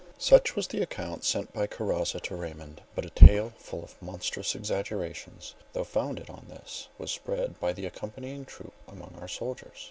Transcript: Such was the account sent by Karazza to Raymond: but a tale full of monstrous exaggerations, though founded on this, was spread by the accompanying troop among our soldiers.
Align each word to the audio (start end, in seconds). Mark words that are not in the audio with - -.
Such 0.17 0.55
was 0.55 0.65
the 0.67 0.81
account 0.81 1.23
sent 1.25 1.53
by 1.53 1.67
Karazza 1.67 2.19
to 2.21 2.35
Raymond: 2.35 2.81
but 2.95 3.05
a 3.05 3.11
tale 3.11 3.53
full 3.59 3.83
of 3.83 4.01
monstrous 4.01 4.55
exaggerations, 4.55 5.53
though 5.73 5.83
founded 5.83 6.27
on 6.27 6.47
this, 6.49 6.87
was 6.97 7.11
spread 7.11 7.59
by 7.59 7.71
the 7.71 7.85
accompanying 7.85 8.45
troop 8.45 8.73
among 8.87 9.15
our 9.21 9.27
soldiers. 9.27 9.77